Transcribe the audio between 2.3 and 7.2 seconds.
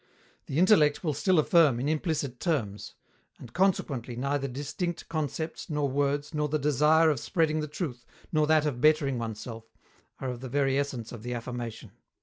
terms. And consequently, neither distinct concepts, nor words, nor the desire of